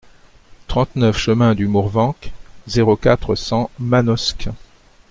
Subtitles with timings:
[0.65, 2.15] trente-neuf chemin du Mourvenc,
[2.65, 4.49] zéro quatre, cent Manosque